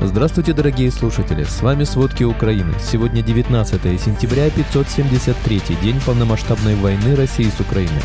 [0.00, 1.42] Здравствуйте, дорогие слушатели!
[1.42, 2.72] С вами «Сводки Украины».
[2.80, 8.00] Сегодня 19 сентября, 573 день полномасштабной войны России с Украиной.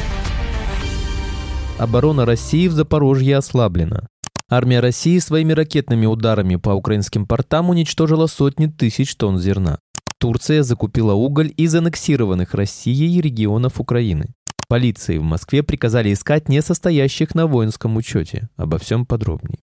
[1.78, 4.08] Оборона России в Запорожье ослаблена.
[4.50, 9.78] Армия России своими ракетными ударами по украинским портам уничтожила сотни тысяч тонн зерна.
[10.18, 14.34] Турция закупила уголь из аннексированных Россией регионов Украины.
[14.68, 18.50] Полиции в Москве приказали искать несостоящих на воинском учете.
[18.58, 19.63] Обо всем подробнее.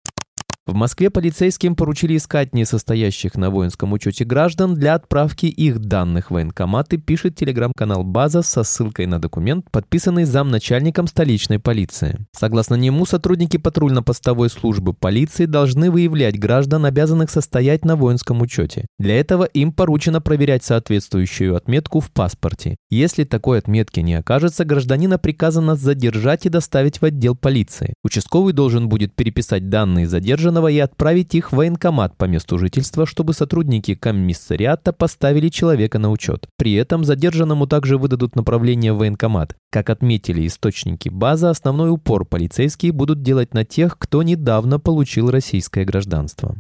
[0.67, 6.33] В Москве полицейским поручили искать несостоящих на воинском учете граждан для отправки их данных в
[6.33, 12.25] военкоматы, пишет телеграм-канал «База» со ссылкой на документ, подписанный замначальником столичной полиции.
[12.35, 18.87] Согласно нему, сотрудники патрульно-постовой службы полиции должны выявлять граждан, обязанных состоять на воинском учете.
[18.97, 22.75] Для этого им поручено проверять соответствующую отметку в паспорте.
[22.89, 27.93] Если такой отметки не окажется, гражданина приказано задержать и доставить в отдел полиции.
[28.03, 33.05] Участковый должен будет переписать данные задержанного задержанного и отправить их в военкомат по месту жительства,
[33.05, 36.47] чтобы сотрудники комиссариата поставили человека на учет.
[36.57, 39.55] При этом задержанному также выдадут направление в военкомат.
[39.71, 45.85] Как отметили источники базы, основной упор полицейские будут делать на тех, кто недавно получил российское
[45.85, 46.55] гражданство.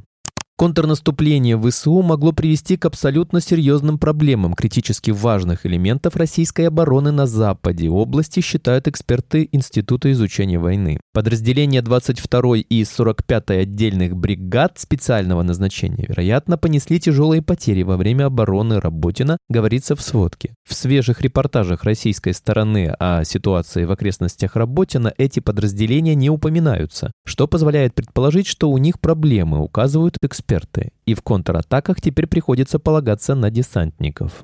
[0.57, 7.89] Контрнаступление ВСУ могло привести к абсолютно серьезным проблемам критически важных элементов российской обороны на Западе.
[7.89, 11.01] Области считают эксперты Института изучения войны.
[11.13, 18.79] Подразделения 22 и 45 отдельных бригад специального назначения, вероятно, понесли тяжелые потери во время обороны
[18.79, 20.55] Работина, говорится в сводке.
[20.65, 27.45] В свежих репортажах российской стороны о ситуации в окрестностях Работина эти подразделения не упоминаются, что
[27.45, 33.35] позволяет предположить, что у них проблемы, указывают эксперты эксперты, и в контратаках теперь приходится полагаться
[33.35, 34.43] на десантников.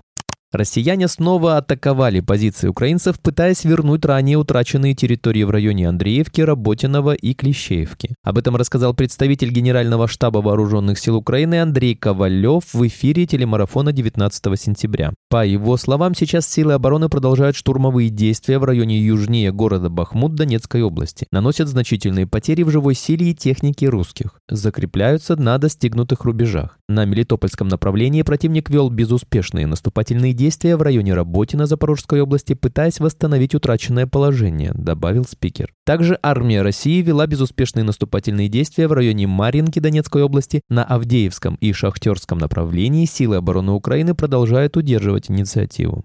[0.51, 7.33] Россияне снова атаковали позиции украинцев, пытаясь вернуть ранее утраченные территории в районе Андреевки, Работиного и
[7.33, 8.15] Клещеевки.
[8.21, 14.59] Об этом рассказал представитель Генерального штаба Вооруженных сил Украины Андрей Ковалев в эфире телемарафона 19
[14.59, 15.13] сентября.
[15.29, 20.81] По его словам, сейчас силы обороны продолжают штурмовые действия в районе южнее города Бахмут Донецкой
[20.81, 21.27] области.
[21.31, 24.37] Наносят значительные потери в живой силе и технике русских.
[24.49, 26.77] Закрепляются на достигнутых рубежах.
[26.91, 33.55] На Мелитопольском направлении противник вел безуспешные наступательные действия в районе Работина Запорожской области, пытаясь восстановить
[33.55, 35.73] утраченное положение, добавил спикер.
[35.85, 40.63] Также армия России вела безуспешные наступательные действия в районе Марьинки Донецкой области.
[40.67, 46.03] На Авдеевском и Шахтерском направлении силы обороны Украины продолжают удерживать инициативу.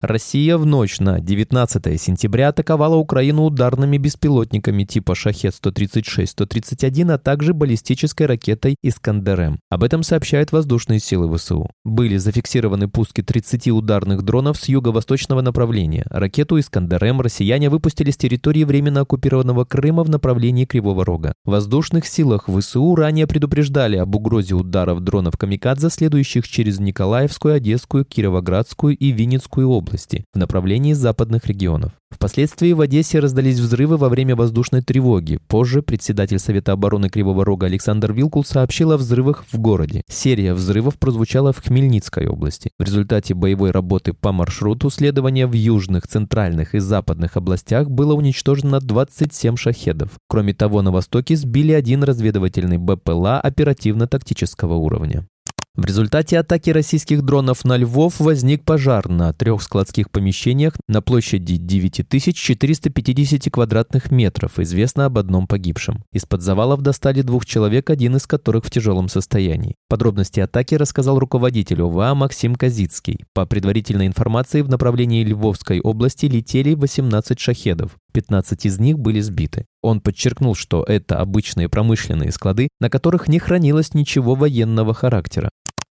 [0.00, 8.26] Россия в ночь на 19 сентября атаковала Украину ударными беспилотниками типа «Шахет-136-131», а также баллистической
[8.26, 9.60] ракетой «Искандер-М».
[9.70, 11.70] Об этом сообщают воздушные силы ВСУ.
[11.84, 16.04] Были зафиксированы пуски 30 ударных дронов с юго-восточного направления.
[16.10, 21.32] Ракету «Искандер-М» россияне выпустили с территории временно оккупированного Крыма в направлении Кривого Рога.
[21.46, 28.04] В воздушных силах ВСУ ранее предупреждали об угрозе ударов дронов «Камикадзе», следующих через Николаевскую, Одесскую,
[28.04, 31.92] Кировоградскую и Винницкую область области в направлении западных регионов.
[32.10, 35.38] Впоследствии в Одессе раздались взрывы во время воздушной тревоги.
[35.48, 40.02] Позже председатель Совета обороны Кривого Рога Александр Вилкул сообщил о взрывах в городе.
[40.08, 42.70] Серия взрывов прозвучала в Хмельницкой области.
[42.78, 48.80] В результате боевой работы по маршруту следования в южных, центральных и западных областях было уничтожено
[48.80, 50.10] 27 шахедов.
[50.28, 55.26] Кроме того, на востоке сбили один разведывательный БПЛА оперативно-тактического уровня.
[55.76, 61.56] В результате атаки российских дронов на Львов возник пожар на трех складских помещениях на площади
[61.56, 64.60] 9450 квадратных метров.
[64.60, 66.04] Известно об одном погибшем.
[66.12, 69.74] Из-под завалов достали двух человек, один из которых в тяжелом состоянии.
[69.88, 73.24] Подробности атаки рассказал руководитель ОВА Максим Казицкий.
[73.34, 77.96] По предварительной информации, в направлении Львовской области летели 18 шахедов.
[78.12, 79.66] 15 из них были сбиты.
[79.82, 85.50] Он подчеркнул, что это обычные промышленные склады, на которых не хранилось ничего военного характера.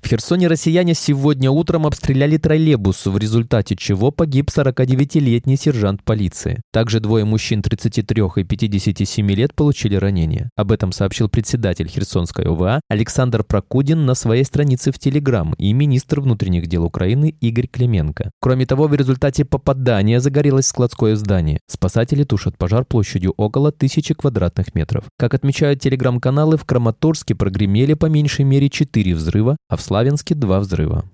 [0.06, 6.62] В Херсоне россияне сегодня утром обстреляли троллейбус, в результате чего погиб 49-летний сержант полиции.
[6.72, 10.52] Также двое мужчин 33 и 57 лет получили ранения.
[10.56, 16.22] Об этом сообщил председатель Херсонской ОВА Александр Прокудин на своей странице в Телеграм и министр
[16.22, 18.30] внутренних дел Украины Игорь Клименко.
[18.40, 21.58] Кроме того, в результате попадания загорелось складское здание.
[21.66, 25.06] Спасатели тушат пожар площадью около тысячи квадратных метров.
[25.18, 30.60] Как отмечают телеграм-каналы, в Краматорске прогремели по меньшей мере 4 взрыва, а в Славянске два
[30.60, 31.06] взрыва.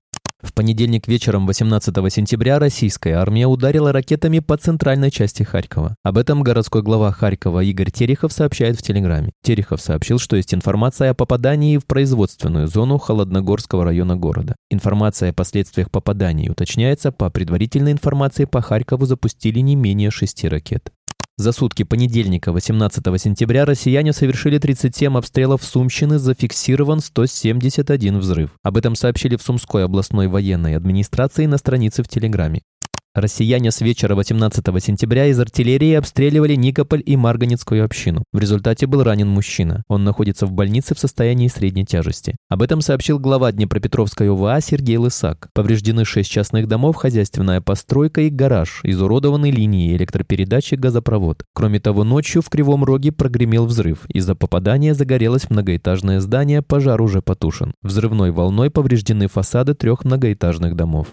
[0.42, 5.96] В понедельник вечером 18 сентября российская армия ударила ракетами по центральной части Харькова.
[6.02, 9.34] Об этом городской глава Харькова Игорь Терехов сообщает в Телеграме.
[9.44, 14.56] Терехов сообщил, что есть информация о попадании в производственную зону Холодногорского района города.
[14.72, 20.92] Информация о последствиях попаданий уточняется, по предварительной информации по Харькову запустили не менее шести ракет.
[21.38, 28.52] За сутки понедельника, 18 сентября, россияне совершили 37 обстрелов Сумщины, зафиксирован 171 взрыв.
[28.64, 32.62] Об этом сообщили в Сумской областной военной администрации на странице в Телеграме.
[33.14, 38.24] Россияне с вечера 18 сентября из артиллерии обстреливали Никополь и Марганецкую общину.
[38.32, 39.84] В результате был ранен мужчина.
[39.90, 42.38] Он находится в больнице в состоянии средней тяжести.
[42.48, 45.50] Об этом сообщил глава Днепропетровской ОВА Сергей Лысак.
[45.54, 51.44] Повреждены шесть частных домов, хозяйственная постройка и гараж, изуродованы линии электропередачи, газопровод.
[51.54, 54.06] Кроме того, ночью в Кривом Роге прогремел взрыв.
[54.08, 57.74] Из-за попадания загорелось многоэтажное здание, пожар уже потушен.
[57.82, 61.08] Взрывной волной повреждены фасады трех многоэтажных домов.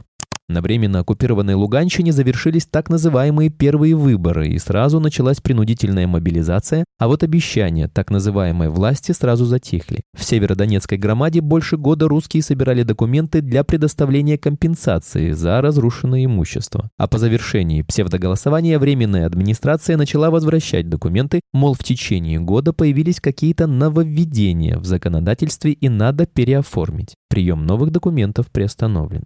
[0.50, 7.06] На временно оккупированной Луганщине завершились так называемые первые выборы, и сразу началась принудительная мобилизация, а
[7.06, 10.00] вот обещания так называемой власти сразу затихли.
[10.16, 16.88] В Северодонецкой громаде больше года русские собирали документы для предоставления компенсации за разрушенное имущество.
[16.96, 23.66] А по завершении псевдоголосования Временная администрация начала возвращать документы, мол, в течение года появились какие-то
[23.66, 27.16] нововведения в законодательстве и надо переоформить.
[27.28, 29.24] Прием новых документов приостановлен.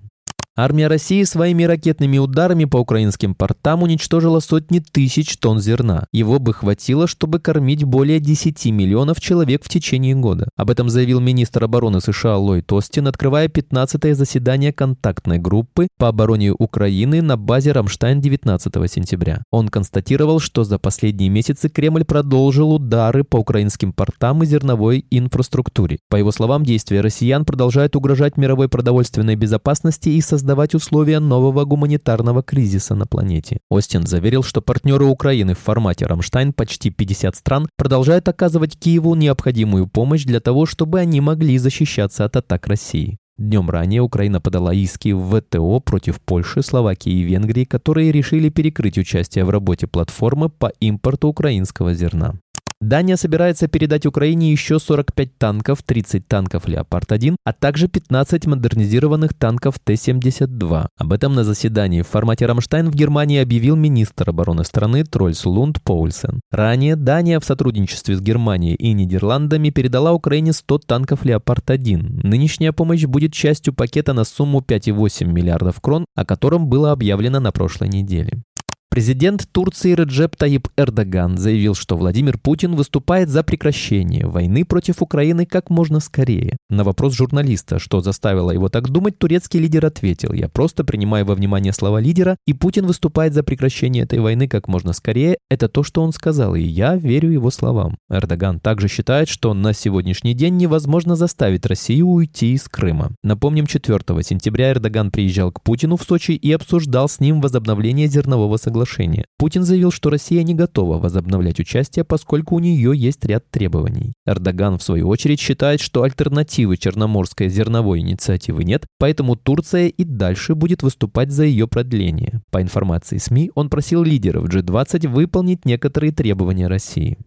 [0.55, 6.05] Армия России своими ракетными ударами по украинским портам уничтожила сотни тысяч тонн зерна.
[6.13, 10.51] Его бы хватило, чтобы кормить более 10 миллионов человек в течение года.
[10.55, 16.53] Об этом заявил министр обороны США Ллойд Остин, открывая 15-е заседание контактной группы по обороне
[16.53, 19.45] Украины на базе Рамштайн 19 сентября.
[19.51, 25.99] Он констатировал, что за последние месяцы Кремль продолжил удары по украинским портам и зерновой инфраструктуре.
[26.11, 31.65] По его словам, действия россиян продолжают угрожать мировой продовольственной безопасности и создать создавать условия нового
[31.65, 33.59] гуманитарного кризиса на планете.
[33.71, 39.87] Остин заверил, что партнеры Украины в формате «Рамштайн» почти 50 стран продолжают оказывать Киеву необходимую
[39.87, 43.19] помощь для того, чтобы они могли защищаться от атак России.
[43.39, 48.99] Днем ранее Украина подала иски в ВТО против Польши, Словакии и Венгрии, которые решили перекрыть
[48.99, 52.35] участие в работе платформы по импорту украинского зерна.
[52.83, 59.79] Дания собирается передать Украине еще 45 танков, 30 танков «Леопард-1», а также 15 модернизированных танков
[59.79, 60.89] Т-72.
[60.99, 65.81] Об этом на заседании в формате «Рамштайн» в Германии объявил министр обороны страны Трольс Лунд
[65.81, 66.41] Поульсен.
[66.51, 72.27] Ранее Дания в сотрудничестве с Германией и Нидерландами передала Украине 100 танков «Леопард-1».
[72.27, 77.53] Нынешняя помощь будет частью пакета на сумму 5,8 миллиардов крон, о котором было объявлено на
[77.53, 78.43] прошлой неделе.
[78.93, 85.47] Президент Турции Реджеп Таип Эрдоган заявил, что Владимир Путин выступает за прекращение войны против Украины
[85.47, 86.59] как можно скорее.
[86.69, 91.35] На вопрос журналиста, что заставило его так думать, турецкий лидер ответил, я просто принимаю во
[91.35, 95.83] внимание слова лидера, и Путин выступает за прекращение этой войны как можно скорее, это то,
[95.83, 97.97] что он сказал, и я верю его словам.
[98.11, 103.13] Эрдоган также считает, что на сегодняшний день невозможно заставить Россию уйти из Крыма.
[103.23, 108.59] Напомним, 4 сентября Эрдоган приезжал к Путину в Сочи и обсуждал с ним возобновление зернового
[108.59, 109.25] соглашения соглашения.
[109.39, 114.15] Путин заявил, что Россия не готова возобновлять участие, поскольку у нее есть ряд требований.
[114.27, 120.55] Эрдоган, в свою очередь, считает, что альтернативы Черноморской зерновой инициативы нет, поэтому Турция и дальше
[120.55, 122.41] будет выступать за ее продление.
[122.51, 127.19] По информации СМИ, он просил лидеров G20 выполнить некоторые требования России.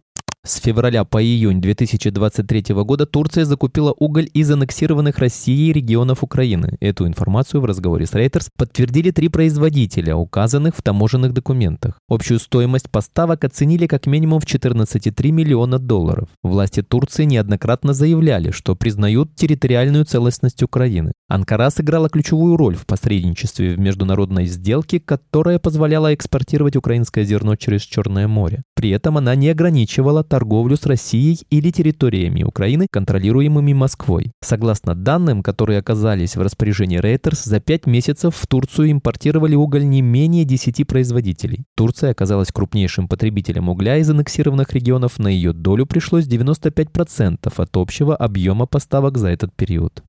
[0.46, 6.76] С февраля по июнь 2023 года Турция закупила уголь из аннексированных Россией регионов Украины.
[6.78, 11.98] Эту информацию в разговоре с Reuters подтвердили три производителя, указанных в таможенных документах.
[12.08, 16.28] Общую стоимость поставок оценили как минимум в 14,3 миллиона долларов.
[16.44, 21.10] Власти Турции неоднократно заявляли, что признают территориальную целостность Украины.
[21.28, 27.82] Анкара сыграла ключевую роль в посредничестве в международной сделке, которая позволяла экспортировать украинское зерно через
[27.82, 28.62] Черное море.
[28.76, 34.32] При этом она не ограничивала торговлю с Россией или территориями Украины, контролируемыми Москвой.
[34.42, 40.02] Согласно данным, которые оказались в распоряжении Reuters, за пять месяцев в Турцию импортировали уголь не
[40.02, 41.64] менее 10 производителей.
[41.74, 48.14] Турция оказалась крупнейшим потребителем угля из аннексированных регионов, на ее долю пришлось 95% от общего
[48.14, 50.02] объема поставок за этот период.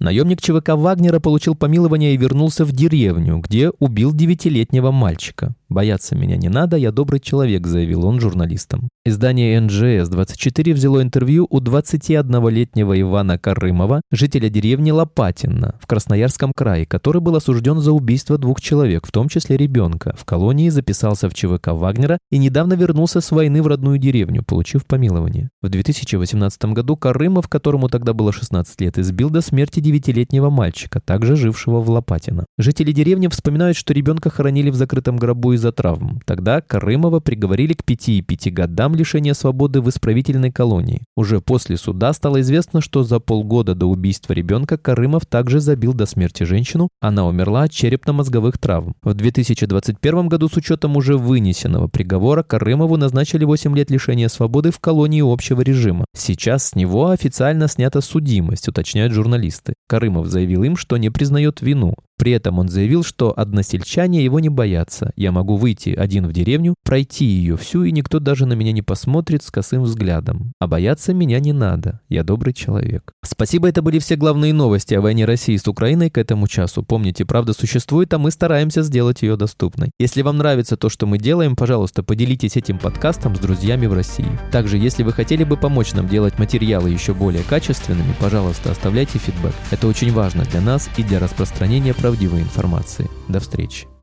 [0.00, 5.54] Наемник ЧВК Вагнера получил помилование и вернулся в деревню, где убил девятилетнего мальчика.
[5.74, 8.88] «Бояться меня не надо, я добрый человек»,— заявил он журналистам.
[9.04, 17.20] Издание НЖС-24 взяло интервью у 21-летнего Ивана Карымова, жителя деревни Лопатино в Красноярском крае, который
[17.20, 20.14] был осужден за убийство двух человек, в том числе ребенка.
[20.16, 24.86] В колонии записался в ЧВК Вагнера и недавно вернулся с войны в родную деревню, получив
[24.86, 25.50] помилование.
[25.60, 31.34] В 2018 году Карымов, которому тогда было 16 лет, избил до смерти 9-летнего мальчика, также
[31.34, 32.46] жившего в Лопатино.
[32.58, 36.20] Жители деревни вспоминают, что ребенка хоронили в закрытом гробу из из-за травм.
[36.26, 41.02] Тогда Карымова приговорили к 5,5 годам лишения свободы в исправительной колонии.
[41.16, 46.04] Уже после суда стало известно, что за полгода до убийства ребенка Карымов также забил до
[46.04, 46.90] смерти женщину.
[47.00, 48.94] Она умерла от черепно-мозговых травм.
[49.02, 54.80] В 2021 году с учетом уже вынесенного приговора Карымову назначили 8 лет лишения свободы в
[54.80, 56.04] колонии общего режима.
[56.14, 59.72] Сейчас с него официально снята судимость, уточняют журналисты.
[59.88, 61.94] Карымов заявил им, что не признает вину.
[62.16, 65.12] При этом он заявил, что односельчане его не боятся.
[65.16, 68.82] Я могу выйти один в деревню, пройти ее всю, и никто даже на меня не
[68.82, 70.52] посмотрит с косым взглядом.
[70.60, 72.00] А бояться меня не надо.
[72.08, 73.12] Я добрый человек.
[73.24, 76.82] Спасибо, это были все главные новости о войне России с Украиной к этому часу.
[76.82, 79.90] Помните, правда существует, а мы стараемся сделать ее доступной.
[79.98, 84.38] Если вам нравится то, что мы делаем, пожалуйста, поделитесь этим подкастом с друзьями в России.
[84.52, 89.54] Также, если вы хотели бы помочь нам делать материалы еще более качественными, пожалуйста, оставляйте фидбэк.
[89.70, 93.08] Это очень важно для нас и для распространения правдивой информации.
[93.28, 93.93] До встречи.